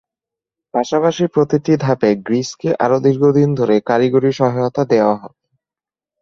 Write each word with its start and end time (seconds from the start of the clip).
পাশাপাশি 0.73 1.23
প্রতিটি 1.33 1.73
ধাপে 1.77 2.09
গ্রিসকে 2.25 2.69
আরও 2.83 2.97
দীর্ঘদিন 3.05 3.49
ধরে 3.59 3.75
কারিগরি 3.89 4.31
সহায়তা 4.39 4.83
দেওয়া 4.91 5.15
হবে। 5.15 5.41